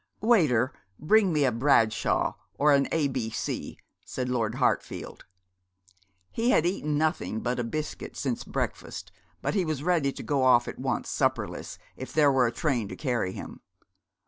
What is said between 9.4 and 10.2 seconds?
but he was ready